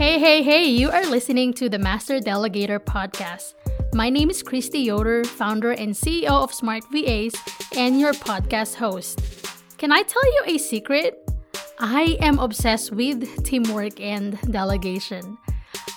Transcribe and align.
Hey, 0.00 0.18
hey, 0.18 0.42
hey, 0.42 0.64
you 0.64 0.88
are 0.90 1.04
listening 1.04 1.52
to 1.60 1.68
the 1.68 1.78
Master 1.78 2.20
Delegator 2.20 2.78
podcast. 2.78 3.52
My 3.92 4.08
name 4.08 4.30
is 4.30 4.42
Kristy 4.42 4.82
Yoder, 4.82 5.24
founder 5.24 5.72
and 5.72 5.92
CEO 5.92 6.30
of 6.30 6.54
Smart 6.54 6.84
VAs, 6.90 7.34
and 7.76 8.00
your 8.00 8.14
podcast 8.14 8.76
host. 8.76 9.20
Can 9.76 9.92
I 9.92 10.00
tell 10.00 10.24
you 10.24 10.54
a 10.54 10.56
secret? 10.56 11.30
I 11.78 12.16
am 12.22 12.38
obsessed 12.38 12.92
with 12.92 13.44
teamwork 13.44 14.00
and 14.00 14.40
delegation. 14.50 15.36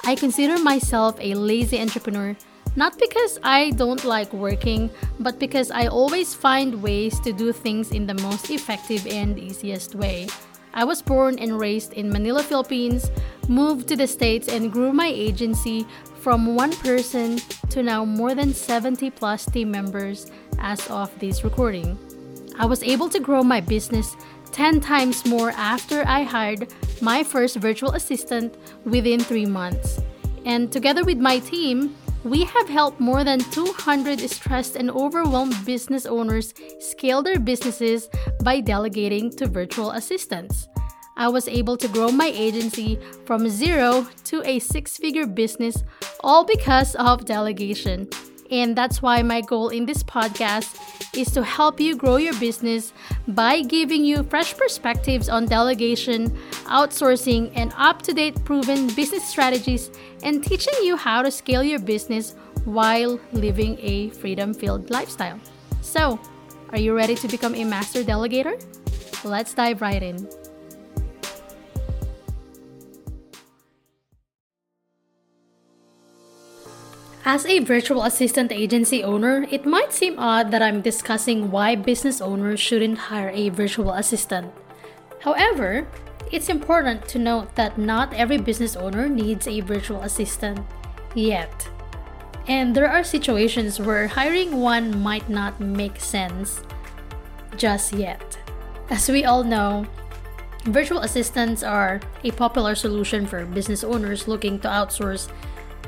I 0.04 0.15
consider 0.15 0.61
myself 0.61 1.15
a 1.21 1.33
lazy 1.35 1.79
entrepreneur, 1.79 2.35
not 2.75 2.99
because 2.99 3.39
I 3.41 3.70
don't 3.70 4.04
like 4.04 4.33
working, 4.33 4.89
but 5.21 5.39
because 5.39 5.71
I 5.71 5.88
always 5.88 6.35
find 6.35 6.83
ways 6.83 7.21
to 7.21 7.31
do 7.31 7.54
things 7.54 7.91
in 7.91 8.05
the 8.05 8.15
most 8.15 8.49
effective 8.49 9.07
and 9.07 9.39
easiest 9.39 9.95
way. 9.95 10.27
I 10.74 10.84
was 10.84 11.02
born 11.02 11.38
and 11.38 11.60
raised 11.60 11.94
in 11.94 12.12
Manila, 12.12 12.42
Philippines, 12.42 13.12
moved 13.48 13.88
to 13.90 13.96
the 13.96 14.08
States, 14.08 14.48
and 14.48 14.72
grew 14.72 14.92
my 14.92 15.08
agency 15.08 15.86
from 16.16 16.55
one 16.55 16.73
person 16.77 17.40
to 17.70 17.84
now 17.84 18.05
more 18.05 18.34
than 18.34 18.54
70 18.54 19.12
plus 19.12 19.45
team 19.45 19.70
members 19.70 20.31
as 20.59 20.86
of 20.90 21.12
this 21.20 21.44
recording. 21.44 21.98
I 22.58 22.66
was 22.66 22.81
able 22.84 23.09
to 23.09 23.20
grow 23.20 23.44
my 23.44 23.62
business 23.62 24.16
10 24.52 24.81
times 24.81 25.26
more 25.26 25.52
after 25.52 26.04
I 26.08 26.23
hired 26.23 26.73
my 27.02 27.23
first 27.23 27.58
virtual 27.58 27.92
assistant 27.92 28.55
within 28.86 29.20
three 29.20 29.45
months. 29.45 30.00
And 30.45 30.72
together 30.72 31.03
with 31.03 31.17
my 31.17 31.40
team, 31.40 31.95
we 32.23 32.45
have 32.45 32.70
helped 32.70 33.00
more 33.00 33.23
than 33.23 33.40
200 33.40 34.20
stressed 34.30 34.76
and 34.76 34.90
overwhelmed 34.90 35.55
business 35.66 36.05
owners 36.05 36.54
scale 36.80 37.22
their 37.22 37.40
businesses 37.40 38.09
by 38.44 38.62
delegating 38.62 39.30
to 39.31 39.48
virtual 39.48 39.91
assistants. 39.91 40.67
I 41.16 41.28
was 41.28 41.48
able 41.48 41.78
to 41.78 41.88
grow 41.88 42.09
my 42.09 42.31
agency 42.34 43.00
from 43.26 43.48
zero 43.50 44.08
to 44.26 44.41
a 44.45 44.59
six 44.59 44.98
figure 44.98 45.28
business, 45.28 45.84
all 46.22 46.44
because 46.44 46.95
of 46.95 47.26
delegation. 47.26 48.09
And 48.54 48.76
that's 48.76 49.02
why 49.02 49.23
my 49.23 49.42
goal 49.42 49.70
in 49.70 49.88
this 49.88 50.04
podcast 50.04 50.78
is 51.18 51.32
to 51.32 51.44
help 51.44 51.80
you 51.80 51.96
grow 51.96 52.18
your 52.18 52.36
business 52.40 52.94
by 53.28 53.64
giving 53.64 54.06
you 54.06 54.22
fresh 54.22 54.56
perspectives 54.56 55.28
on 55.28 55.48
delegation, 55.48 56.30
outsourcing, 56.66 57.52
and 57.56 57.74
up 57.78 58.04
to 58.04 58.14
date 58.14 58.46
proven 58.46 58.94
business 58.94 59.28
strategies, 59.28 59.90
and 60.22 60.44
teaching 60.44 60.76
you 60.84 60.96
how 60.96 61.24
to 61.24 61.31
scale 61.31 61.64
your 61.64 61.80
business 61.80 62.36
while 62.66 63.20
living 63.31 63.76
a 63.81 64.12
freedom 64.12 64.54
filled 64.54 64.92
lifestyle. 64.92 65.40
So, 65.81 66.20
are 66.70 66.78
you 66.78 66.96
ready 66.96 67.16
to 67.16 67.28
become 67.28 67.56
a 67.56 67.64
master 67.64 68.04
delegator? 68.04 68.54
Let's 69.26 69.56
dive 69.56 69.81
right 69.81 70.04
in. 70.04 70.30
As 77.25 77.45
a 77.45 77.59
virtual 77.59 78.03
assistant 78.03 78.52
agency 78.52 79.02
owner, 79.02 79.47
it 79.49 79.66
might 79.66 79.93
seem 79.93 80.19
odd 80.19 80.52
that 80.52 80.61
I'm 80.61 80.81
discussing 80.81 81.52
why 81.52 81.73
business 81.73 82.19
owners 82.19 82.59
shouldn't 82.59 82.97
hire 82.97 83.29
a 83.29 83.47
virtual 83.47 83.93
assistant. 83.93 84.52
However, 85.21 85.88
it's 86.33 86.49
important 86.49 87.07
to 87.07 87.19
note 87.19 87.55
that 87.55 87.77
not 87.77 88.13
every 88.13 88.38
business 88.38 88.75
owner 88.75 89.07
needs 89.07 89.47
a 89.47 89.61
virtual 89.61 90.01
assistant 90.01 90.59
yet. 91.16 91.69
And 92.49 92.75
there 92.75 92.91
are 92.91 93.05
situations 93.05 93.79
where 93.79 94.07
hiring 94.07 94.59
one 94.59 95.01
might 95.01 95.29
not 95.29 95.61
make 95.61 96.01
sense 96.01 96.59
just 97.55 97.94
yet. 97.94 98.38
As 98.89 99.07
we 99.07 99.23
all 99.23 99.45
know, 99.45 99.85
virtual 100.66 100.99
assistants 100.99 101.63
are 101.63 102.01
a 102.25 102.31
popular 102.31 102.75
solution 102.75 103.25
for 103.25 103.45
business 103.45 103.81
owners 103.81 104.27
looking 104.27 104.59
to 104.59 104.67
outsource 104.67 105.31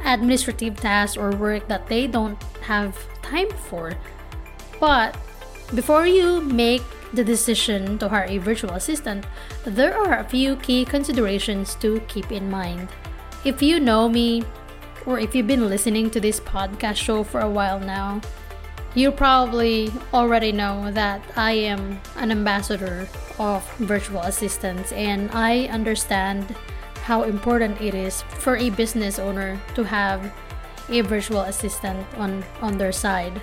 administrative 0.04 0.78
tasks 0.78 1.18
or 1.18 1.32
work 1.32 1.68
that 1.68 1.88
they 1.88 2.08
don't 2.08 2.42
have 2.62 2.98
time 3.22 3.50
for. 3.70 3.94
But 4.80 5.18
before 5.74 6.08
you 6.08 6.42
make 6.42 6.84
the 7.14 7.24
decision 7.24 7.98
to 8.00 8.10
hire 8.10 8.28
a 8.28 8.38
virtual 8.38 8.72
assistant, 8.72 9.26
there 9.64 9.98
are 9.98 10.20
a 10.20 10.24
few 10.24 10.58
key 10.58 10.86
considerations 10.86 11.76
to 11.76 12.02
keep 12.08 12.32
in 12.32 12.50
mind. 12.50 12.90
If 13.44 13.62
you 13.62 13.80
know 13.80 14.10
me, 14.10 14.44
or 15.06 15.20
if 15.20 15.36
you've 15.36 15.48
been 15.48 15.70
listening 15.70 16.10
to 16.12 16.20
this 16.20 16.40
podcast 16.40 16.96
show 16.96 17.24
for 17.24 17.42
a 17.42 17.50
while 17.50 17.80
now, 17.80 18.22
you 18.96 19.12
probably 19.12 19.92
already 20.14 20.52
know 20.52 20.92
that 20.92 21.22
I 21.36 21.52
am 21.52 22.00
an 22.16 22.32
ambassador 22.32 23.08
of 23.38 23.70
virtual 23.78 24.22
assistants 24.22 24.92
and 24.94 25.30
I 25.32 25.66
understand 25.68 26.56
how 27.06 27.22
important 27.22 27.80
it 27.80 27.94
is 27.94 28.24
for 28.42 28.58
a 28.58 28.72
business 28.72 29.20
owner 29.20 29.62
to 29.76 29.84
have 29.86 30.34
a 30.90 31.02
virtual 31.02 31.42
assistant 31.42 32.02
on, 32.18 32.44
on 32.62 32.80
their 32.80 32.92
side. 32.92 33.40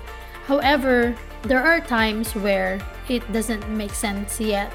However, 0.47 1.15
there 1.43 1.63
are 1.63 1.79
times 1.81 2.35
where 2.35 2.83
it 3.09 3.23
doesn't 3.31 3.69
make 3.71 3.95
sense 3.95 4.41
yet 4.41 4.73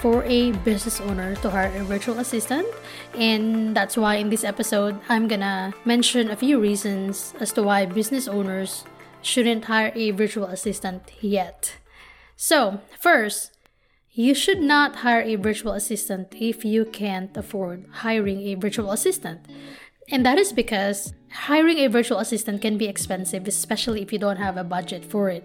for 0.00 0.22
a 0.24 0.52
business 0.68 1.00
owner 1.00 1.34
to 1.36 1.48
hire 1.48 1.72
a 1.80 1.84
virtual 1.84 2.18
assistant, 2.18 2.68
and 3.16 3.74
that's 3.74 3.96
why 3.96 4.16
in 4.16 4.28
this 4.28 4.44
episode 4.44 5.00
I'm 5.08 5.28
gonna 5.28 5.72
mention 5.86 6.30
a 6.30 6.36
few 6.36 6.60
reasons 6.60 7.32
as 7.40 7.52
to 7.52 7.62
why 7.62 7.86
business 7.86 8.28
owners 8.28 8.84
shouldn't 9.22 9.64
hire 9.64 9.92
a 9.94 10.10
virtual 10.10 10.44
assistant 10.44 11.10
yet. 11.22 11.72
So, 12.36 12.80
first, 13.00 13.55
you 14.16 14.34
should 14.34 14.62
not 14.62 15.04
hire 15.04 15.20
a 15.20 15.36
virtual 15.36 15.72
assistant 15.72 16.34
if 16.40 16.64
you 16.64 16.86
can't 16.86 17.36
afford 17.36 17.84
hiring 18.00 18.40
a 18.48 18.54
virtual 18.54 18.90
assistant. 18.90 19.44
And 20.08 20.24
that 20.24 20.38
is 20.38 20.54
because 20.54 21.12
hiring 21.30 21.76
a 21.76 21.88
virtual 21.88 22.18
assistant 22.18 22.62
can 22.62 22.78
be 22.78 22.86
expensive, 22.86 23.46
especially 23.46 24.00
if 24.00 24.14
you 24.14 24.18
don't 24.18 24.38
have 24.38 24.56
a 24.56 24.64
budget 24.64 25.04
for 25.04 25.28
it. 25.28 25.44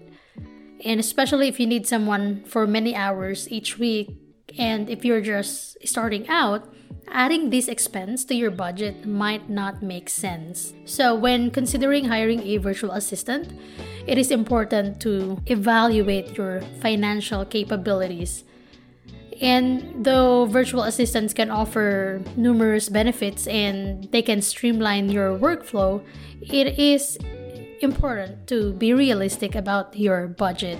And 0.86 1.02
especially 1.02 1.50
if 1.50 1.60
you 1.60 1.68
need 1.68 1.86
someone 1.86 2.46
for 2.46 2.66
many 2.66 2.96
hours 2.96 3.52
each 3.52 3.78
week, 3.78 4.16
and 4.58 4.90
if 4.90 5.04
you're 5.04 5.20
just 5.20 5.76
starting 5.86 6.30
out, 6.30 6.74
adding 7.10 7.50
this 7.50 7.68
expense 7.68 8.24
to 8.24 8.36
your 8.36 8.52
budget 8.52 9.06
might 9.06 9.50
not 9.50 9.84
make 9.84 10.08
sense. 10.08 10.74
So, 10.86 11.14
when 11.14 11.52
considering 11.52 12.06
hiring 12.06 12.42
a 12.44 12.58
virtual 12.58 12.92
assistant, 12.92 13.52
it 14.08 14.18
is 14.18 14.32
important 14.32 15.02
to 15.02 15.42
evaluate 15.48 16.38
your 16.38 16.62
financial 16.80 17.44
capabilities 17.44 18.46
and 19.42 20.06
though 20.06 20.46
virtual 20.46 20.84
assistants 20.84 21.34
can 21.34 21.50
offer 21.50 22.22
numerous 22.38 22.90
benefits 22.90 23.48
and 23.48 24.06
they 24.12 24.22
can 24.22 24.42
streamline 24.42 25.10
your 25.10 25.38
workflow, 25.38 26.04
it 26.42 26.78
is 26.78 27.18
important 27.82 28.48
to 28.48 28.74
be 28.74 28.94
realistic 28.94 29.56
about 29.56 29.98
your 29.98 30.28
budget. 30.28 30.78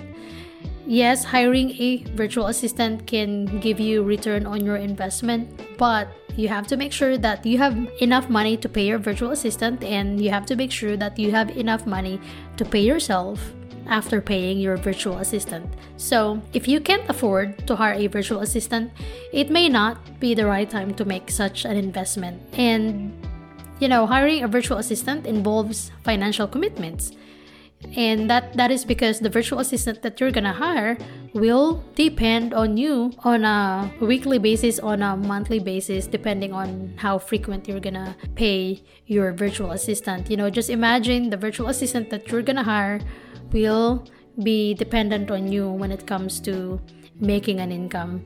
Yes, 0.86 1.24
hiring 1.24 1.70
a 1.70 2.04
virtual 2.14 2.46
assistant 2.46 3.06
can 3.06 3.58
give 3.60 3.80
you 3.80 4.02
return 4.02 4.46
on 4.46 4.64
your 4.64 4.76
investment, 4.76 5.50
but 5.76 6.08
you 6.36 6.48
have 6.48 6.66
to 6.68 6.76
make 6.76 6.92
sure 6.92 7.18
that 7.18 7.44
you 7.44 7.58
have 7.58 7.76
enough 8.00 8.28
money 8.30 8.56
to 8.56 8.68
pay 8.68 8.86
your 8.86 8.98
virtual 8.98 9.32
assistant 9.32 9.82
and 9.82 10.20
you 10.20 10.30
have 10.30 10.46
to 10.46 10.56
make 10.56 10.70
sure 10.70 10.96
that 10.96 11.18
you 11.18 11.30
have 11.30 11.50
enough 11.56 11.86
money 11.86 12.20
to 12.56 12.64
pay 12.64 12.80
yourself 12.80 13.52
after 13.86 14.20
paying 14.20 14.58
your 14.58 14.76
virtual 14.76 15.18
assistant. 15.18 15.66
So, 15.96 16.40
if 16.52 16.68
you 16.68 16.80
can't 16.80 17.08
afford 17.08 17.66
to 17.66 17.76
hire 17.76 17.94
a 17.94 18.06
virtual 18.06 18.40
assistant, 18.40 18.92
it 19.32 19.50
may 19.50 19.68
not 19.68 20.20
be 20.20 20.34
the 20.34 20.46
right 20.46 20.68
time 20.68 20.94
to 20.94 21.04
make 21.04 21.30
such 21.30 21.64
an 21.64 21.76
investment. 21.76 22.42
And, 22.54 23.12
you 23.80 23.88
know, 23.88 24.06
hiring 24.06 24.42
a 24.44 24.48
virtual 24.48 24.78
assistant 24.78 25.26
involves 25.26 25.90
financial 26.04 26.46
commitments. 26.46 27.12
And 27.96 28.30
that, 28.30 28.56
that 28.56 28.70
is 28.70 28.84
because 28.84 29.18
the 29.18 29.28
virtual 29.28 29.58
assistant 29.58 30.02
that 30.02 30.20
you're 30.20 30.30
gonna 30.30 30.52
hire 30.52 30.96
will 31.34 31.82
depend 31.94 32.54
on 32.54 32.76
you 32.76 33.12
on 33.24 33.44
a 33.44 33.92
weekly 34.00 34.38
basis, 34.38 34.78
on 34.78 35.02
a 35.02 35.16
monthly 35.16 35.58
basis, 35.58 36.06
depending 36.06 36.52
on 36.52 36.94
how 36.96 37.18
frequent 37.18 37.68
you're 37.68 37.80
gonna 37.80 38.16
pay 38.34 38.82
your 39.06 39.32
virtual 39.32 39.72
assistant. 39.72 40.30
You 40.30 40.36
know, 40.36 40.48
just 40.48 40.70
imagine 40.70 41.30
the 41.30 41.36
virtual 41.36 41.68
assistant 41.68 42.10
that 42.10 42.30
you're 42.30 42.42
gonna 42.42 42.62
hire 42.62 43.00
will 43.52 44.04
be 44.42 44.74
dependent 44.74 45.30
on 45.30 45.50
you 45.50 45.68
when 45.70 45.92
it 45.92 46.06
comes 46.06 46.40
to 46.40 46.80
making 47.20 47.60
an 47.60 47.70
income. 47.70 48.24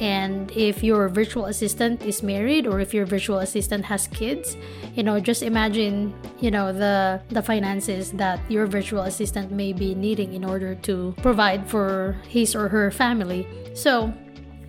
And 0.00 0.50
if 0.50 0.82
your 0.82 1.08
virtual 1.08 1.46
assistant 1.46 2.02
is 2.02 2.22
married 2.22 2.66
or 2.66 2.80
if 2.80 2.92
your 2.92 3.06
virtual 3.06 3.38
assistant 3.38 3.84
has 3.84 4.08
kids, 4.08 4.56
you 4.94 5.02
know, 5.02 5.20
just 5.20 5.42
imagine, 5.42 6.12
you 6.40 6.50
know, 6.50 6.72
the 6.72 7.22
the 7.28 7.40
finances 7.40 8.10
that 8.12 8.40
your 8.50 8.66
virtual 8.66 9.02
assistant 9.02 9.52
may 9.52 9.72
be 9.72 9.94
needing 9.94 10.34
in 10.34 10.44
order 10.44 10.74
to 10.90 11.14
provide 11.22 11.70
for 11.70 12.16
his 12.28 12.54
or 12.54 12.68
her 12.68 12.90
family. 12.90 13.46
So, 13.74 14.12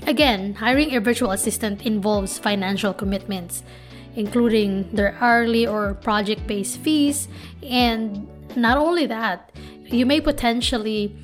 again, 0.05 0.53
hiring 0.53 0.95
a 0.95 1.01
virtual 1.01 1.31
assistant 1.31 1.81
involves 1.81 2.37
financial 2.37 2.93
commitments, 2.93 3.63
including 4.15 4.85
their 4.93 5.17
hourly 5.19 5.65
or 5.65 5.95
project-based 5.95 6.77
fees 6.77 7.27
and 7.63 8.27
not 8.55 8.77
only 8.77 9.05
that, 9.05 9.51
you 9.89 10.05
may 10.05 10.21
potentially 10.21 11.15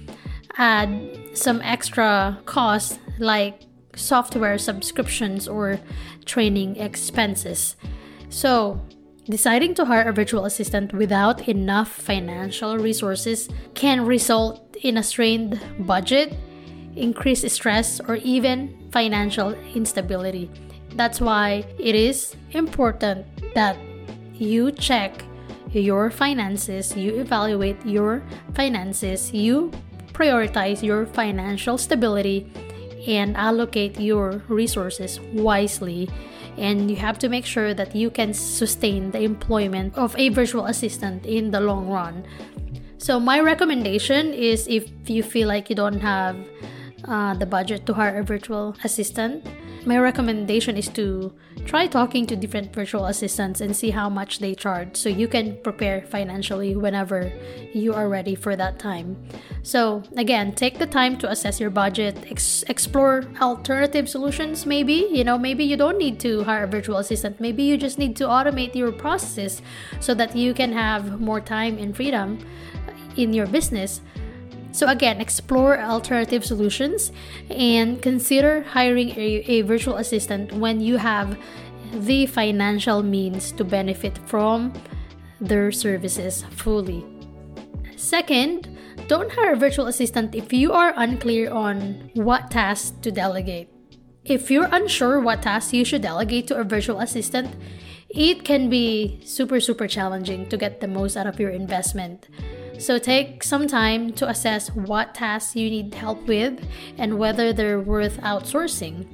add 0.57 0.89
some 1.33 1.61
extra 1.61 2.39
costs 2.45 2.99
like 3.19 3.61
software 3.95 4.57
subscriptions 4.57 5.47
or 5.47 5.79
training 6.25 6.77
expenses. 6.77 7.75
So, 8.29 8.81
deciding 9.29 9.75
to 9.75 9.85
hire 9.85 10.09
a 10.09 10.13
virtual 10.13 10.45
assistant 10.45 10.93
without 10.93 11.47
enough 11.47 11.91
financial 11.91 12.77
resources 12.77 13.49
can 13.73 14.05
result 14.05 14.75
in 14.81 14.97
a 14.97 15.03
strained 15.03 15.61
budget, 15.79 16.35
increased 16.95 17.49
stress, 17.49 17.99
or 17.99 18.15
even 18.17 18.89
financial 18.91 19.53
instability. 19.75 20.49
That's 20.95 21.21
why 21.21 21.65
it 21.79 21.95
is 21.95 22.35
important 22.51 23.25
that 23.55 23.77
you 24.33 24.71
check 24.71 25.23
your 25.73 26.09
finances, 26.09 26.95
you 26.95 27.19
evaluate 27.19 27.83
your 27.85 28.23
finances, 28.53 29.33
you 29.33 29.71
prioritize 30.13 30.83
your 30.83 31.05
financial 31.05 31.77
stability, 31.77 32.51
and 33.07 33.35
allocate 33.35 33.99
your 33.99 34.43
resources 34.47 35.19
wisely. 35.33 36.09
And 36.57 36.89
you 36.89 36.97
have 36.97 37.17
to 37.19 37.29
make 37.29 37.45
sure 37.45 37.73
that 37.73 37.95
you 37.95 38.09
can 38.09 38.33
sustain 38.33 39.11
the 39.11 39.21
employment 39.21 39.97
of 39.97 40.15
a 40.17 40.29
virtual 40.29 40.65
assistant 40.65 41.25
in 41.25 41.51
the 41.51 41.59
long 41.59 41.89
run. 41.89 42.23
So, 42.99 43.19
my 43.19 43.41
recommendation 43.41 44.33
is 44.33 44.67
if 44.67 44.87
you 45.09 45.23
feel 45.23 45.47
like 45.47 45.69
you 45.69 45.75
don't 45.75 45.99
have 45.99 46.37
uh, 47.05 47.33
the 47.35 47.45
budget 47.45 47.85
to 47.85 47.93
hire 47.93 48.19
a 48.19 48.23
virtual 48.23 48.75
assistant, 48.83 49.45
my 49.85 49.97
recommendation 49.97 50.77
is 50.77 50.87
to 50.89 51.33
try 51.65 51.87
talking 51.87 52.25
to 52.27 52.35
different 52.35 52.73
virtual 52.73 53.05
assistants 53.07 53.59
and 53.59 53.75
see 53.75 53.89
how 53.89 54.09
much 54.09 54.39
they 54.39 54.55
charge 54.55 54.95
so 54.95 55.09
you 55.09 55.27
can 55.27 55.57
prepare 55.61 56.01
financially 56.03 56.75
whenever 56.75 57.31
you 57.73 57.93
are 57.93 58.07
ready 58.07 58.33
for 58.33 58.55
that 58.55 58.79
time. 58.79 59.17
So, 59.61 60.03
again, 60.15 60.53
take 60.53 60.79
the 60.79 60.85
time 60.85 61.17
to 61.17 61.29
assess 61.29 61.59
your 61.59 61.69
budget, 61.69 62.17
ex- 62.31 62.63
explore 62.69 63.23
alternative 63.41 64.07
solutions 64.07 64.65
maybe. 64.65 65.07
You 65.11 65.25
know, 65.25 65.37
maybe 65.37 65.65
you 65.65 65.75
don't 65.75 65.97
need 65.97 66.19
to 66.21 66.43
hire 66.43 66.63
a 66.63 66.67
virtual 66.67 66.97
assistant. 66.97 67.41
Maybe 67.41 67.63
you 67.63 67.77
just 67.77 67.99
need 67.99 68.15
to 68.17 68.25
automate 68.25 68.75
your 68.75 68.91
processes 68.91 69.61
so 69.99 70.13
that 70.13 70.35
you 70.35 70.53
can 70.53 70.71
have 70.71 71.19
more 71.19 71.41
time 71.41 71.77
and 71.77 71.95
freedom 71.95 72.39
in 73.17 73.33
your 73.33 73.47
business. 73.47 74.01
So, 74.73 74.87
again, 74.87 75.21
explore 75.21 75.79
alternative 75.79 76.43
solutions 76.43 77.11
and 77.49 78.01
consider 78.01 78.63
hiring 78.63 79.09
a, 79.11 79.45
a 79.47 79.61
virtual 79.61 79.97
assistant 79.97 80.51
when 80.51 80.81
you 80.81 80.97
have 80.97 81.37
the 81.93 82.25
financial 82.25 83.03
means 83.03 83.51
to 83.53 83.63
benefit 83.63 84.17
from 84.25 84.73
their 85.39 85.71
services 85.71 86.43
fully. 86.57 87.05
Second, 87.95 88.75
don't 89.07 89.31
hire 89.31 89.53
a 89.53 89.55
virtual 89.55 89.85
assistant 89.85 90.33
if 90.33 90.51
you 90.51 90.73
are 90.73 90.93
unclear 90.97 91.51
on 91.51 92.09
what 92.15 92.49
tasks 92.49 92.97
to 93.03 93.11
delegate. 93.11 93.69
If 94.25 94.49
you're 94.49 94.69
unsure 94.71 95.19
what 95.19 95.43
tasks 95.43 95.73
you 95.73 95.85
should 95.85 96.01
delegate 96.01 96.47
to 96.47 96.57
a 96.57 96.63
virtual 96.63 96.99
assistant, 96.99 97.55
it 98.09 98.43
can 98.43 98.69
be 98.69 99.19
super, 99.23 99.59
super 99.59 99.87
challenging 99.87 100.49
to 100.49 100.57
get 100.57 100.81
the 100.81 100.87
most 100.87 101.15
out 101.15 101.27
of 101.27 101.39
your 101.39 101.49
investment. 101.51 102.27
So 102.83 102.99
take 102.99 103.45
some 103.45 103.65
time 103.65 104.11
to 104.19 104.27
assess 104.27 104.67
what 104.75 105.15
tasks 105.15 105.55
you 105.55 105.69
need 105.69 105.93
help 105.93 106.27
with 106.27 106.59
and 106.97 107.17
whether 107.17 107.53
they're 107.53 107.79
worth 107.79 108.19
outsourcing. 108.19 109.07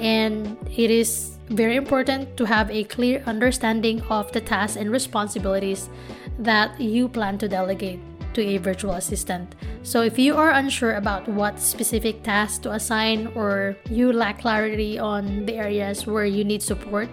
And 0.00 0.56
it 0.74 0.90
is 0.90 1.36
very 1.50 1.76
important 1.76 2.38
to 2.38 2.46
have 2.46 2.70
a 2.70 2.84
clear 2.84 3.22
understanding 3.26 4.00
of 4.08 4.32
the 4.32 4.40
tasks 4.40 4.78
and 4.78 4.90
responsibilities 4.90 5.90
that 6.38 6.80
you 6.80 7.06
plan 7.06 7.36
to 7.44 7.48
delegate 7.48 8.00
to 8.32 8.40
a 8.40 8.56
virtual 8.56 8.92
assistant. 8.92 9.56
So 9.82 10.00
if 10.00 10.18
you 10.18 10.34
are 10.34 10.52
unsure 10.52 10.94
about 10.94 11.28
what 11.28 11.60
specific 11.60 12.22
tasks 12.22 12.56
to 12.60 12.72
assign 12.72 13.26
or 13.34 13.76
you 13.90 14.10
lack 14.10 14.40
clarity 14.40 14.98
on 14.98 15.44
the 15.44 15.56
areas 15.56 16.06
where 16.06 16.24
you 16.24 16.44
need 16.44 16.62
support, 16.62 17.10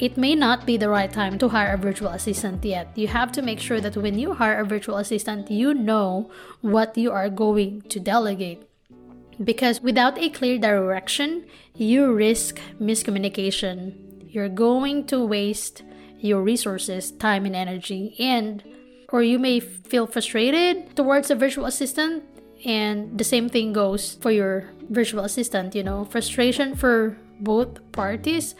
it 0.00 0.16
may 0.16 0.34
not 0.34 0.64
be 0.64 0.76
the 0.76 0.88
right 0.88 1.12
time 1.12 1.38
to 1.38 1.48
hire 1.48 1.74
a 1.74 1.76
virtual 1.76 2.08
assistant 2.08 2.64
yet. 2.64 2.96
You 2.96 3.08
have 3.08 3.32
to 3.32 3.42
make 3.42 3.58
sure 3.58 3.80
that 3.80 3.96
when 3.96 4.18
you 4.18 4.34
hire 4.34 4.60
a 4.60 4.64
virtual 4.64 4.96
assistant, 4.96 5.50
you 5.50 5.74
know 5.74 6.30
what 6.60 6.96
you 6.96 7.10
are 7.10 7.28
going 7.28 7.82
to 7.82 7.98
delegate. 7.98 8.62
Because 9.42 9.80
without 9.80 10.18
a 10.18 10.30
clear 10.30 10.58
direction, 10.58 11.46
you 11.74 12.12
risk 12.12 12.60
miscommunication. 12.80 13.94
You're 14.32 14.48
going 14.48 15.06
to 15.06 15.24
waste 15.24 15.82
your 16.18 16.42
resources, 16.42 17.10
time, 17.12 17.46
and 17.46 17.54
energy, 17.54 18.14
and 18.18 18.62
or 19.10 19.22
you 19.22 19.38
may 19.38 19.58
feel 19.60 20.06
frustrated 20.06 20.94
towards 20.94 21.30
a 21.30 21.34
virtual 21.34 21.64
assistant 21.64 22.22
and 22.64 23.16
the 23.16 23.24
same 23.24 23.48
thing 23.48 23.72
goes 23.72 24.14
for 24.20 24.30
your 24.30 24.68
virtual 24.90 25.24
assistant 25.24 25.74
you 25.74 25.82
know 25.82 26.04
frustration 26.04 26.74
for 26.74 27.16
both 27.40 27.80
parties 27.92 28.54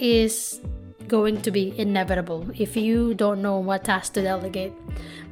is 0.00 0.60
going 1.08 1.40
to 1.42 1.50
be 1.50 1.78
inevitable 1.78 2.48
if 2.58 2.76
you 2.76 3.14
don't 3.14 3.42
know 3.42 3.58
what 3.58 3.84
task 3.84 4.14
to 4.14 4.22
delegate. 4.22 4.72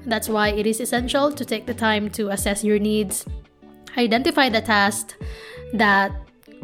That's 0.06 0.28
why 0.28 0.48
it 0.48 0.66
is 0.66 0.80
essential 0.80 1.32
to 1.32 1.44
take 1.44 1.66
the 1.66 1.74
time 1.74 2.10
to 2.10 2.28
assess 2.28 2.64
your 2.64 2.78
needs, 2.78 3.24
identify 3.96 4.48
the 4.48 4.60
tasks 4.60 5.14
that 5.72 6.12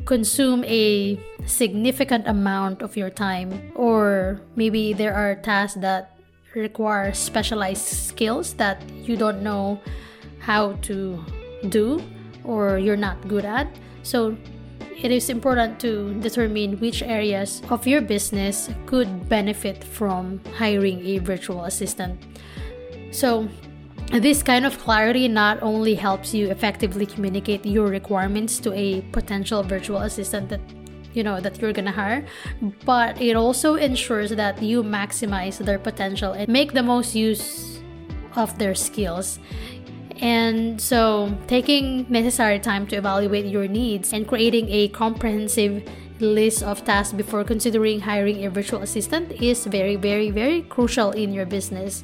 consume 0.05 0.65
a 0.65 1.19
significant 1.47 2.27
amount 2.27 2.83
of 2.83 2.97
your 2.97 3.11
time, 3.11 3.73
or 3.75 4.41
maybe 4.57 4.93
there 4.93 5.15
are 5.15 5.35
tasks 5.37 5.81
that 5.81 6.19
require 6.55 7.13
specialized 7.13 7.87
skills 7.87 8.55
that 8.55 8.83
you 8.91 9.17
don't 9.17 9.43
know 9.43 9.81
how 10.41 10.73
to 10.83 11.23
do 11.69 12.03
or 12.45 12.79
you're 12.79 12.97
not 12.97 13.17
good 13.29 13.45
at. 13.45 13.69
So 14.03 14.37
it 15.03 15.11
is 15.11 15.31
important 15.31 15.79
to 15.81 16.15
determine 16.21 16.79
which 16.81 17.03
areas 17.03 17.63
of 17.71 17.87
your 17.87 18.01
business 18.01 18.69
could 18.87 19.29
benefit 19.29 19.85
from 19.85 20.41
hiring 20.57 21.07
a 21.07 21.19
virtual 21.19 21.65
assistant. 21.65 22.19
So, 23.11 23.49
this 24.11 24.43
kind 24.43 24.65
of 24.65 24.79
clarity 24.79 25.29
not 25.29 25.63
only 25.63 25.95
helps 25.95 26.33
you 26.33 26.51
effectively 26.51 27.07
communicate 27.07 27.65
your 27.67 27.89
requirements 27.89 28.59
to 28.61 28.73
a 28.73 29.03
potential 29.13 29.63
virtual 29.63 29.99
assistant 29.99 30.49
that 30.49 30.61
you 31.13 31.23
know 31.23 31.41
that 31.41 31.61
you're 31.61 31.73
gonna 31.73 31.93
hire 31.93 32.25
but 32.85 33.21
it 33.21 33.37
also 33.37 33.75
ensures 33.75 34.31
that 34.31 34.63
you 34.63 34.83
maximize 34.83 35.59
their 35.59 35.79
potential 35.79 36.33
and 36.33 36.49
make 36.49 36.73
the 36.73 36.83
most 36.83 37.15
use 37.15 37.81
of 38.37 38.57
their 38.59 38.75
skills 38.75 39.39
and 40.21 40.81
so, 40.81 41.33
taking 41.47 42.07
necessary 42.09 42.59
time 42.59 42.87
to 42.89 42.97
evaluate 42.97 43.47
your 43.47 43.69
needs 43.69 44.13
and 44.13 44.27
creating 44.27 44.69
a 44.69 44.89
comprehensive 44.89 45.89
list 46.21 46.63
of 46.63 46.85
tasks 46.85 47.13
before 47.13 47.45
considering 47.45 48.01
hiring 48.01 48.45
a 48.45 48.51
virtual 48.51 48.83
assistant 48.83 49.31
is 49.33 49.65
very, 49.67 49.95
very, 49.95 50.31
very 50.31 50.63
crucial 50.63 51.13
in 51.13 51.33
your 51.33 51.47
business. 51.47 52.03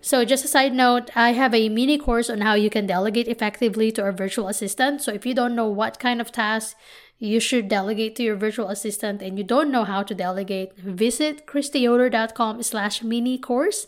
So, 0.00 0.24
just 0.24 0.44
a 0.44 0.48
side 0.48 0.72
note, 0.72 1.10
I 1.14 1.32
have 1.32 1.54
a 1.54 1.68
mini 1.68 1.98
course 1.98 2.30
on 2.30 2.40
how 2.40 2.54
you 2.54 2.70
can 2.70 2.86
delegate 2.86 3.28
effectively 3.28 3.92
to 3.92 4.04
a 4.04 4.12
virtual 4.12 4.48
assistant. 4.48 5.02
So, 5.02 5.12
if 5.12 5.26
you 5.26 5.34
don't 5.34 5.54
know 5.54 5.68
what 5.68 6.00
kind 6.00 6.20
of 6.20 6.32
tasks 6.32 6.74
you 7.18 7.38
should 7.38 7.68
delegate 7.68 8.16
to 8.16 8.22
your 8.24 8.34
virtual 8.34 8.68
assistant 8.68 9.22
and 9.22 9.38
you 9.38 9.44
don't 9.44 9.70
know 9.70 9.84
how 9.84 10.02
to 10.02 10.14
delegate, 10.14 10.76
visit 10.76 11.46
kristyyoder.com 11.46 12.62
slash 12.64 13.02
mini 13.04 13.38
course 13.38 13.86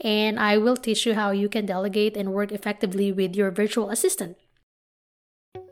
and 0.00 0.38
I 0.38 0.58
will 0.58 0.76
teach 0.76 1.06
you 1.06 1.14
how 1.14 1.30
you 1.30 1.48
can 1.48 1.66
delegate 1.66 2.16
and 2.16 2.32
work 2.32 2.52
effectively 2.52 3.12
with 3.12 3.34
your 3.34 3.50
virtual 3.50 3.90
assistant. 3.90 4.36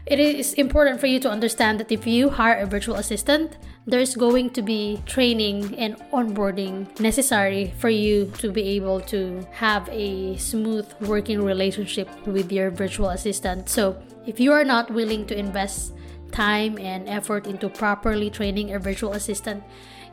it 0.09 0.19
is 0.19 0.53
important 0.53 0.99
for 0.99 1.05
you 1.05 1.19
to 1.19 1.29
understand 1.29 1.79
that 1.79 1.91
if 1.91 2.07
you 2.07 2.29
hire 2.29 2.57
a 2.57 2.65
virtual 2.65 2.95
assistant, 2.95 3.57
there's 3.85 4.15
going 4.15 4.49
to 4.51 4.61
be 4.63 5.01
training 5.05 5.77
and 5.77 5.97
onboarding 6.09 6.89
necessary 6.99 7.73
for 7.77 7.89
you 7.89 8.31
to 8.39 8.51
be 8.51 8.63
able 8.69 9.01
to 9.01 9.45
have 9.51 9.87
a 9.91 10.35
smooth 10.37 10.91
working 11.01 11.43
relationship 11.45 12.09
with 12.25 12.51
your 12.51 12.71
virtual 12.71 13.09
assistant. 13.09 13.69
So, 13.69 14.01
if 14.25 14.39
you 14.39 14.51
are 14.51 14.65
not 14.65 14.89
willing 14.89 15.27
to 15.27 15.37
invest 15.37 15.93
time 16.31 16.79
and 16.79 17.07
effort 17.07 17.45
into 17.45 17.69
properly 17.69 18.31
training 18.31 18.73
a 18.73 18.79
virtual 18.79 19.13
assistant, 19.13 19.63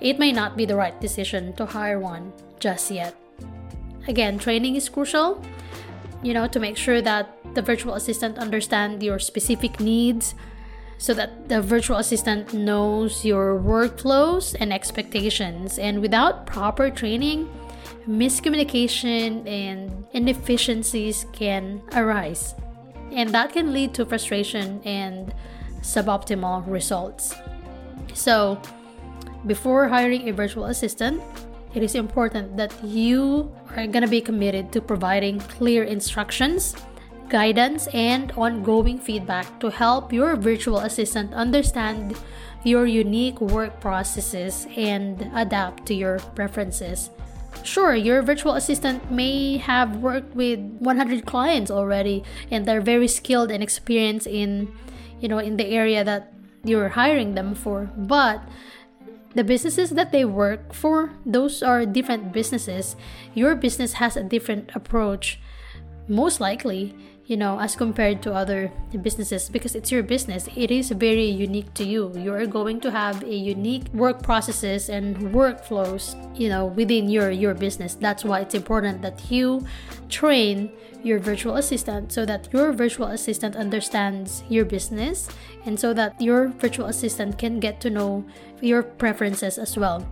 it 0.00 0.18
may 0.18 0.30
not 0.30 0.56
be 0.56 0.66
the 0.66 0.76
right 0.76 0.98
decision 1.00 1.54
to 1.54 1.64
hire 1.64 1.98
one 1.98 2.32
just 2.60 2.90
yet. 2.90 3.16
Again, 4.08 4.38
training 4.38 4.76
is 4.76 4.88
crucial, 4.88 5.42
you 6.22 6.34
know, 6.34 6.46
to 6.48 6.60
make 6.60 6.76
sure 6.76 7.00
that 7.02 7.36
the 7.54 7.62
virtual 7.62 7.94
assistant 7.94 8.38
understands 8.38 9.04
your 9.04 9.18
specific 9.18 9.80
needs 9.80 10.34
so 10.98 11.12
that 11.14 11.48
the 11.48 11.60
virtual 11.60 11.96
assistant 11.98 12.54
knows 12.54 13.24
your 13.24 13.58
workflows 13.58 14.56
and 14.58 14.72
expectations. 14.72 15.78
And 15.78 16.00
without 16.00 16.46
proper 16.46 16.90
training, 16.90 17.48
miscommunication 18.08 19.46
and 19.46 20.06
inefficiencies 20.12 21.26
can 21.32 21.82
arise. 21.92 22.54
And 23.12 23.30
that 23.30 23.52
can 23.52 23.72
lead 23.72 23.94
to 23.94 24.06
frustration 24.06 24.80
and 24.84 25.34
suboptimal 25.80 26.64
results. 26.66 27.34
So, 28.14 28.60
before 29.46 29.88
hiring 29.88 30.28
a 30.28 30.32
virtual 30.32 30.64
assistant, 30.64 31.22
it 31.76 31.82
is 31.82 31.94
important 31.94 32.56
that 32.56 32.72
you 32.82 33.52
are 33.76 33.86
going 33.86 34.02
to 34.02 34.08
be 34.08 34.22
committed 34.22 34.72
to 34.72 34.80
providing 34.80 35.38
clear 35.40 35.84
instructions, 35.84 36.74
guidance, 37.28 37.86
and 37.92 38.32
ongoing 38.32 38.98
feedback 38.98 39.60
to 39.60 39.68
help 39.68 40.10
your 40.10 40.36
virtual 40.36 40.78
assistant 40.78 41.34
understand 41.34 42.16
your 42.64 42.86
unique 42.86 43.38
work 43.42 43.78
processes 43.78 44.66
and 44.74 45.30
adapt 45.34 45.84
to 45.84 45.94
your 45.94 46.18
preferences. 46.34 47.10
Sure, 47.62 47.94
your 47.94 48.22
virtual 48.22 48.54
assistant 48.54 49.10
may 49.12 49.58
have 49.58 49.96
worked 49.96 50.34
with 50.34 50.58
100 50.80 51.26
clients 51.26 51.70
already 51.70 52.24
and 52.50 52.64
they're 52.64 52.80
very 52.80 53.08
skilled 53.08 53.50
and 53.50 53.62
experienced 53.62 54.26
in 54.26 54.72
you 55.20 55.28
know 55.28 55.38
in 55.38 55.56
the 55.56 55.66
area 55.66 56.04
that 56.04 56.32
you're 56.64 56.90
hiring 56.90 57.34
them 57.34 57.54
for 57.54 57.88
but 57.96 58.42
the 59.36 59.44
businesses 59.44 59.90
that 59.90 60.12
they 60.12 60.24
work 60.24 60.72
for 60.72 61.12
those 61.26 61.62
are 61.62 61.84
different 61.84 62.32
businesses. 62.32 62.96
Your 63.34 63.54
business 63.54 64.00
has 64.00 64.16
a 64.16 64.24
different 64.24 64.70
approach 64.74 65.38
most 66.08 66.40
likely 66.40 66.96
you 67.26 67.36
know 67.36 67.58
as 67.58 67.74
compared 67.74 68.22
to 68.22 68.32
other 68.32 68.70
businesses 69.02 69.48
because 69.48 69.74
it's 69.74 69.90
your 69.90 70.02
business. 70.02 70.48
It 70.56 70.70
is 70.70 70.90
very 70.90 71.26
unique 71.26 71.74
to 71.74 71.84
you. 71.84 72.12
You 72.16 72.32
are 72.32 72.46
going 72.46 72.80
to 72.80 72.90
have 72.90 73.22
a 73.24 73.34
unique 73.34 73.92
work 73.92 74.22
processes 74.22 74.88
and 74.88 75.16
workflows 75.34 76.14
you 76.38 76.48
know 76.48 76.66
within 76.66 77.08
your 77.08 77.30
your 77.30 77.54
business. 77.54 77.94
That's 77.94 78.24
why 78.24 78.40
it's 78.40 78.54
important 78.54 79.02
that 79.02 79.30
you 79.30 79.66
train 80.08 80.70
your 81.02 81.18
virtual 81.18 81.56
assistant 81.56 82.12
so 82.12 82.24
that 82.26 82.48
your 82.52 82.72
virtual 82.72 83.06
assistant 83.06 83.54
understands 83.54 84.42
your 84.48 84.64
business 84.64 85.28
and 85.64 85.78
so 85.78 85.94
that 85.94 86.20
your 86.20 86.48
virtual 86.48 86.86
assistant 86.86 87.38
can 87.38 87.60
get 87.60 87.80
to 87.80 87.90
know 87.90 88.24
your 88.60 88.82
preferences 88.82 89.58
as 89.58 89.76
well 89.76 90.02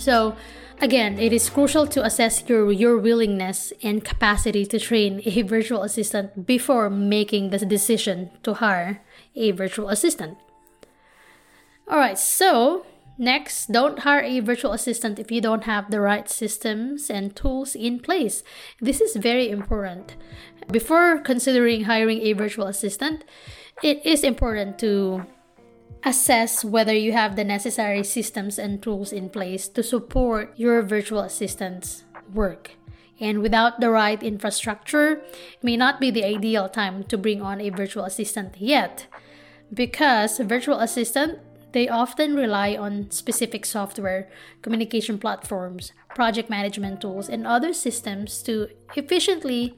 so 0.00 0.34
Again, 0.82 1.18
it 1.18 1.30
is 1.30 1.50
crucial 1.50 1.86
to 1.88 2.02
assess 2.02 2.48
your, 2.48 2.72
your 2.72 2.96
willingness 2.96 3.70
and 3.82 4.02
capacity 4.02 4.64
to 4.64 4.80
train 4.80 5.20
a 5.26 5.42
virtual 5.42 5.82
assistant 5.82 6.46
before 6.46 6.88
making 6.88 7.50
the 7.50 7.58
decision 7.58 8.30
to 8.44 8.54
hire 8.54 9.02
a 9.36 9.50
virtual 9.50 9.90
assistant. 9.90 10.38
Alright, 11.86 12.18
so 12.18 12.86
next, 13.18 13.66
don't 13.70 13.98
hire 13.98 14.22
a 14.22 14.40
virtual 14.40 14.72
assistant 14.72 15.18
if 15.18 15.30
you 15.30 15.42
don't 15.42 15.64
have 15.64 15.90
the 15.90 16.00
right 16.00 16.30
systems 16.30 17.10
and 17.10 17.36
tools 17.36 17.74
in 17.74 18.00
place. 18.00 18.42
This 18.80 19.02
is 19.02 19.16
very 19.16 19.50
important. 19.50 20.16
Before 20.72 21.18
considering 21.18 21.84
hiring 21.84 22.22
a 22.22 22.32
virtual 22.32 22.66
assistant, 22.66 23.22
it 23.82 24.00
is 24.06 24.24
important 24.24 24.78
to 24.78 25.26
assess 26.04 26.64
whether 26.64 26.94
you 26.94 27.12
have 27.12 27.36
the 27.36 27.44
necessary 27.44 28.02
systems 28.02 28.58
and 28.58 28.82
tools 28.82 29.12
in 29.12 29.28
place 29.28 29.68
to 29.68 29.82
support 29.82 30.52
your 30.56 30.82
virtual 30.82 31.20
assistant's 31.20 32.04
work. 32.32 32.72
And 33.20 33.42
without 33.42 33.80
the 33.80 33.90
right 33.90 34.22
infrastructure, 34.22 35.22
it 35.52 35.62
may 35.62 35.76
not 35.76 36.00
be 36.00 36.10
the 36.10 36.24
ideal 36.24 36.68
time 36.68 37.04
to 37.04 37.18
bring 37.18 37.42
on 37.42 37.60
a 37.60 37.68
virtual 37.68 38.04
assistant 38.04 38.56
yet. 38.58 39.06
Because 39.72 40.38
virtual 40.38 40.80
assistant, 40.80 41.38
they 41.72 41.88
often 41.88 42.34
rely 42.34 42.74
on 42.74 43.10
specific 43.10 43.64
software, 43.64 44.28
communication 44.62 45.18
platforms, 45.18 45.92
project 46.14 46.50
management 46.50 47.00
tools, 47.00 47.28
and 47.28 47.46
other 47.46 47.72
systems 47.72 48.42
to 48.42 48.68
efficiently 48.96 49.76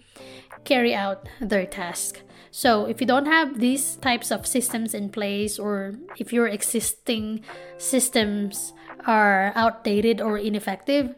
carry 0.65 0.95
out 0.95 1.29
their 1.41 1.67
task. 1.67 2.21
So, 2.53 2.85
if 2.85 3.01
you 3.01 3.07
don't 3.07 3.25
have 3.25 3.61
these 3.61 3.97
types 3.97 4.31
of 4.31 4.47
systems 4.47 4.93
in 4.93 5.09
place, 5.09 5.59
or 5.59 5.97
if 6.19 6.35
your 6.35 6.47
existing 6.47 7.41
systems 7.79 8.75
are 9.09 9.53
outdated 9.57 10.21
or 10.21 10.37
ineffective, 10.37 11.17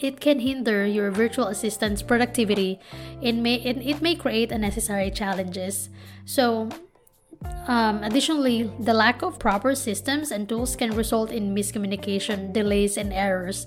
it 0.00 0.18
can 0.18 0.40
hinder 0.40 0.84
your 0.84 1.12
virtual 1.12 1.46
assistant's 1.46 2.02
productivity 2.02 2.78
and 3.22 3.42
may 3.42 3.62
and 3.62 3.82
it 3.82 4.02
may 4.02 4.18
create 4.18 4.50
unnecessary 4.50 5.14
challenges. 5.14 5.90
So, 6.26 6.70
um, 7.70 8.02
additionally, 8.02 8.66
the 8.80 8.94
lack 8.94 9.22
of 9.22 9.38
proper 9.38 9.76
systems 9.78 10.32
and 10.34 10.48
tools 10.48 10.74
can 10.74 10.90
result 10.90 11.30
in 11.30 11.54
miscommunication, 11.54 12.52
delays, 12.52 12.98
and 12.98 13.12
errors, 13.12 13.66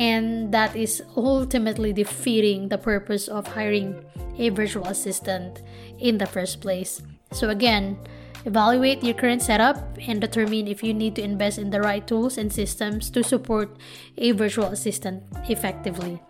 and 0.00 0.48
that 0.52 0.76
is 0.76 1.04
ultimately 1.14 1.92
defeating 1.92 2.68
the 2.68 2.78
purpose 2.78 3.28
of 3.28 3.46
hiring 3.48 4.00
a 4.38 4.50
virtual 4.50 4.84
assistant 4.86 5.62
in 5.98 6.18
the 6.18 6.26
first 6.26 6.60
place. 6.60 7.02
So, 7.32 7.50
again, 7.50 7.98
evaluate 8.44 9.02
your 9.02 9.14
current 9.14 9.42
setup 9.42 9.98
and 10.06 10.20
determine 10.20 10.68
if 10.68 10.82
you 10.82 10.94
need 10.94 11.16
to 11.16 11.22
invest 11.22 11.58
in 11.58 11.70
the 11.70 11.80
right 11.80 12.06
tools 12.06 12.38
and 12.38 12.52
systems 12.52 13.10
to 13.10 13.24
support 13.24 13.76
a 14.16 14.32
virtual 14.32 14.66
assistant 14.66 15.22
effectively. 15.48 16.22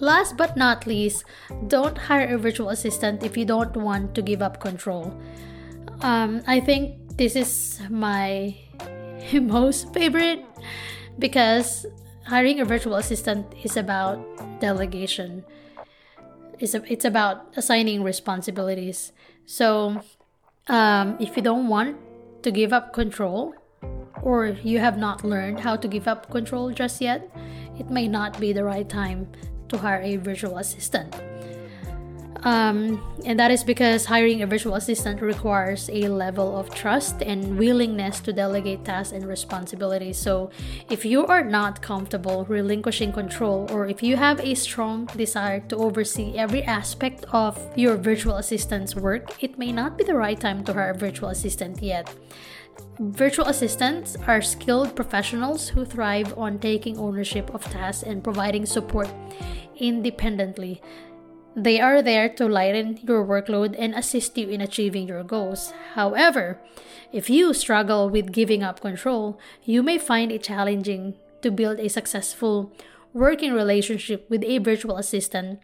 Last 0.00 0.36
but 0.36 0.56
not 0.56 0.86
least, 0.86 1.24
don't 1.66 1.98
hire 1.98 2.34
a 2.34 2.38
virtual 2.38 2.68
assistant 2.68 3.24
if 3.24 3.36
you 3.36 3.44
don't 3.44 3.76
want 3.76 4.14
to 4.14 4.22
give 4.22 4.42
up 4.42 4.60
control. 4.60 5.12
Um, 6.02 6.42
I 6.46 6.60
think 6.60 7.16
this 7.16 7.34
is 7.34 7.80
my 7.90 8.54
most 9.32 9.92
favorite 9.92 10.44
because 11.18 11.84
hiring 12.24 12.60
a 12.60 12.64
virtual 12.64 12.94
assistant 12.96 13.46
is 13.64 13.76
about 13.76 14.20
delegation 14.60 15.44
it's, 16.58 16.74
a, 16.74 16.82
it's 16.92 17.04
about 17.04 17.52
assigning 17.56 18.02
responsibilities. 18.02 19.12
So, 19.46 20.02
um, 20.68 21.16
if 21.18 21.36
you 21.36 21.42
don't 21.42 21.68
want 21.68 21.96
to 22.42 22.50
give 22.50 22.72
up 22.72 22.92
control, 22.92 23.54
or 24.22 24.46
you 24.62 24.78
have 24.78 24.98
not 24.98 25.24
learned 25.24 25.60
how 25.60 25.76
to 25.76 25.88
give 25.88 26.08
up 26.08 26.30
control 26.30 26.70
just 26.70 27.00
yet, 27.00 27.30
it 27.78 27.90
may 27.90 28.08
not 28.08 28.38
be 28.40 28.52
the 28.52 28.64
right 28.64 28.88
time 28.88 29.28
to 29.68 29.78
hire 29.78 30.00
a 30.02 30.16
virtual 30.16 30.58
assistant. 30.58 31.14
Um, 32.42 33.02
and 33.24 33.38
that 33.40 33.50
is 33.50 33.64
because 33.64 34.04
hiring 34.04 34.42
a 34.42 34.46
virtual 34.46 34.76
assistant 34.76 35.20
requires 35.20 35.90
a 35.92 36.08
level 36.08 36.56
of 36.56 36.72
trust 36.72 37.20
and 37.22 37.58
willingness 37.58 38.20
to 38.20 38.32
delegate 38.32 38.84
tasks 38.84 39.12
and 39.12 39.26
responsibilities. 39.26 40.18
So, 40.18 40.50
if 40.88 41.04
you 41.04 41.26
are 41.26 41.42
not 41.42 41.82
comfortable 41.82 42.44
relinquishing 42.44 43.12
control, 43.12 43.68
or 43.72 43.88
if 43.88 44.02
you 44.02 44.16
have 44.16 44.38
a 44.40 44.54
strong 44.54 45.06
desire 45.16 45.60
to 45.68 45.76
oversee 45.76 46.36
every 46.36 46.62
aspect 46.62 47.24
of 47.32 47.58
your 47.76 47.96
virtual 47.96 48.36
assistant's 48.36 48.94
work, 48.94 49.42
it 49.42 49.58
may 49.58 49.72
not 49.72 49.98
be 49.98 50.04
the 50.04 50.14
right 50.14 50.38
time 50.38 50.64
to 50.64 50.72
hire 50.72 50.90
a 50.90 50.94
virtual 50.94 51.30
assistant 51.30 51.82
yet. 51.82 52.14
Virtual 53.00 53.46
assistants 53.46 54.16
are 54.26 54.42
skilled 54.42 54.94
professionals 54.94 55.68
who 55.68 55.84
thrive 55.84 56.36
on 56.38 56.58
taking 56.58 56.98
ownership 56.98 57.52
of 57.52 57.64
tasks 57.64 58.04
and 58.04 58.22
providing 58.22 58.66
support 58.66 59.08
independently 59.76 60.80
They 61.56 61.80
are 61.80 62.02
there 62.02 62.28
to 62.28 62.46
lighten 62.46 62.98
your 63.02 63.24
workload 63.24 63.74
and 63.78 63.94
assist 63.94 64.38
you 64.38 64.48
in 64.48 64.60
achieving 64.60 65.08
your 65.08 65.24
goals. 65.24 65.72
However, 65.94 66.60
if 67.12 67.28
you 67.28 67.52
struggle 67.54 68.08
with 68.08 68.32
giving 68.32 68.62
up 68.62 68.80
control, 68.80 69.40
you 69.64 69.82
may 69.82 69.98
find 69.98 70.30
it 70.30 70.42
challenging 70.42 71.14
to 71.42 71.50
build 71.50 71.80
a 71.80 71.88
successful 71.88 72.72
working 73.12 73.52
relationship 73.52 74.28
with 74.28 74.44
a 74.44 74.58
virtual 74.58 74.96
assistant. 74.96 75.60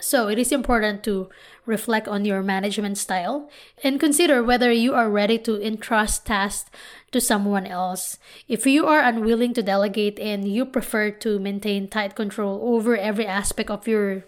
So, 0.00 0.28
it 0.28 0.38
is 0.38 0.52
important 0.52 1.02
to 1.04 1.30
reflect 1.64 2.06
on 2.06 2.26
your 2.26 2.42
management 2.42 2.98
style 2.98 3.48
and 3.82 3.98
consider 3.98 4.42
whether 4.42 4.70
you 4.70 4.92
are 4.92 5.08
ready 5.08 5.38
to 5.38 5.60
entrust 5.62 6.26
tasks 6.26 6.70
to 7.10 7.22
someone 7.22 7.66
else. 7.66 8.18
If 8.46 8.66
you 8.66 8.86
are 8.86 9.00
unwilling 9.00 9.54
to 9.54 9.62
delegate 9.62 10.18
and 10.18 10.46
you 10.46 10.66
prefer 10.66 11.10
to 11.24 11.38
maintain 11.38 11.88
tight 11.88 12.14
control 12.14 12.60
over 12.62 12.96
every 12.96 13.26
aspect 13.26 13.70
of 13.70 13.88
your 13.88 14.24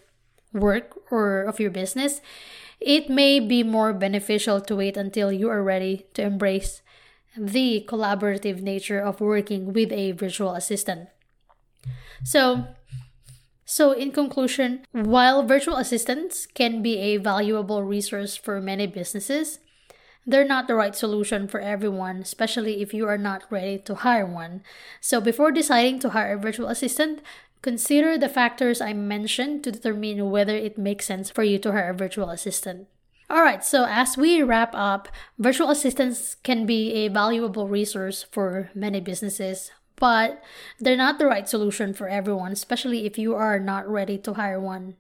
work 0.57 0.99
or 1.11 1.43
of 1.43 1.61
your 1.61 1.71
business, 1.71 2.21
it 2.81 3.09
may 3.09 3.41
be 3.41 3.63
more 3.63 3.93
beneficial 3.93 4.61
to 4.61 4.77
wait 4.77 4.97
until 4.97 5.33
you 5.33 5.49
are 5.49 5.63
ready 5.63 6.07
to 6.15 6.23
embrace 6.23 6.83
the 7.37 7.85
collaborative 7.89 8.61
nature 8.61 9.01
of 9.01 9.21
working 9.21 9.73
with 9.73 9.93
a 9.93 10.13
virtual 10.13 10.53
assistant. 10.53 11.09
So, 12.25 12.65
so 13.65 13.93
in 13.93 14.11
conclusion, 14.11 14.85
while 14.93 15.43
virtual 15.43 15.77
assistants 15.77 16.47
can 16.47 16.83
be 16.83 16.99
a 16.99 17.17
valuable 17.19 17.83
resource 17.83 18.37
for 18.37 18.61
many 18.61 18.87
businesses, 18.87 19.59
they're 20.27 20.45
not 20.45 20.67
the 20.67 20.75
right 20.75 20.97
solution 20.97 21.47
for 21.47 21.61
everyone, 21.61 22.17
especially 22.17 22.83
if 22.83 22.93
you 22.93 23.07
are 23.07 23.19
not 23.19 23.45
ready 23.49 23.79
to 23.79 23.95
hire 23.95 24.27
one. 24.27 24.63
So 25.01 25.21
before 25.21 25.53
deciding 25.53 26.01
to 26.01 26.11
hire 26.11 26.35
a 26.35 26.41
virtual 26.41 26.67
assistant, 26.67 27.23
consider 27.67 28.17
the 28.17 28.29
factors 28.29 28.81
I 28.81 28.93
mentioned 28.93 29.65
to 29.65 29.73
determine 29.73 30.31
whether 30.31 30.55
it 30.55 30.79
makes 30.79 31.07
sense 31.07 31.31
for 31.31 31.43
you 31.43 31.59
to 31.59 31.73
hire 31.73 31.91
a 31.91 31.99
virtual 31.99 32.31
assistant. 32.31 32.87
Alright, 33.29 33.65
so 33.65 33.87
as 33.91 34.17
we 34.17 34.41
wrap 34.41 34.71
up, 34.73 35.09
virtual 35.37 35.71
assistants 35.71 36.37
can 36.45 36.65
be 36.65 36.93
a 36.95 37.09
valuable 37.09 37.67
resource 37.67 38.23
for 38.23 38.71
many 38.73 39.01
businesses, 39.01 39.73
but 39.97 40.41
they're 40.79 40.97
not 40.97 41.19
the 41.19 41.27
right 41.27 41.49
solution 41.49 41.93
for 41.93 42.07
everyone, 42.07 42.53
especially 42.53 43.05
if 43.05 43.19
you 43.19 43.35
are 43.35 43.59
not 43.59 43.91
ready 43.91 44.17
to 44.19 44.35
hire 44.35 44.61
one. 44.61 44.95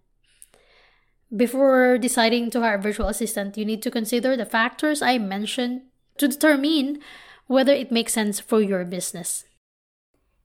Before 1.30 1.98
deciding 1.98 2.50
to 2.50 2.62
hire 2.62 2.78
a 2.78 2.82
virtual 2.82 3.06
assistant, 3.06 3.56
you 3.56 3.64
need 3.64 3.82
to 3.82 3.92
consider 3.92 4.36
the 4.36 4.44
factors 4.44 5.02
I 5.02 5.18
mentioned 5.18 5.82
to 6.18 6.26
determine 6.26 6.98
whether 7.46 7.72
it 7.72 7.92
makes 7.92 8.14
sense 8.14 8.40
for 8.40 8.60
your 8.60 8.84
business. 8.84 9.44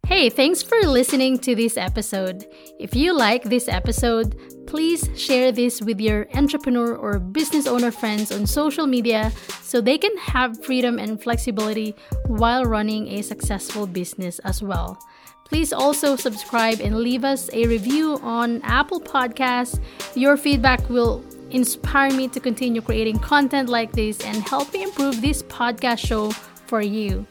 Hey, 0.08 0.30
thanks 0.30 0.62
for 0.62 0.78
listening 0.82 1.40
to 1.40 1.56
this 1.56 1.78
episode. 1.78 2.46
If 2.80 2.96
you 2.96 3.14
like 3.14 3.44
this 3.44 3.70
episode, 3.70 4.36
please 4.68 5.10
share 5.16 5.52
this 5.52 5.82
with 5.82 6.02
your 6.02 6.28
entrepreneur 6.34 6.96
or 6.96 7.18
business 7.18 7.66
owner 7.66 7.92
friends 7.92 8.32
on 8.32 8.46
social 8.46 8.88
media 8.88 9.32
so 9.62 9.80
they 9.80 9.98
can 9.98 10.16
have 10.18 10.64
freedom 10.66 11.00
and 11.00 11.22
flexibility 11.22 11.96
while 12.28 12.66
running 12.66 13.08
a 13.08 13.22
successful 13.22 13.88
business 13.88 14.40
as 14.40 14.62
well. 14.62 15.00
Please 15.46 15.72
also 15.72 16.16
subscribe 16.16 16.82
and 16.82 16.98
leave 16.98 17.24
us 17.24 17.50
a 17.54 17.68
review 17.68 18.20
on 18.22 18.62
Apple 18.64 19.00
Podcasts. 19.00 19.80
Your 20.16 20.36
feedback 20.36 20.90
will 20.90 21.24
inspire 21.52 22.12
me 22.12 22.28
to 22.30 22.40
continue 22.40 22.82
creating 22.82 23.20
content 23.20 23.70
like 23.70 23.92
this 23.94 24.20
and 24.22 24.38
help 24.44 24.74
me 24.74 24.84
improve 24.84 25.22
this 25.22 25.44
podcast 25.44 26.00
show 26.00 26.32
for 26.68 26.82
you. 26.82 27.26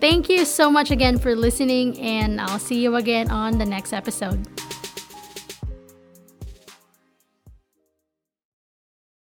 Thank 0.00 0.28
you 0.28 0.44
so 0.44 0.70
much 0.70 0.90
again 0.92 1.18
for 1.18 1.34
listening, 1.34 1.98
and 1.98 2.40
I'll 2.40 2.60
see 2.60 2.80
you 2.80 2.94
again 2.96 3.30
on 3.30 3.58
the 3.58 3.66
next 3.66 3.92
episode. 3.92 4.46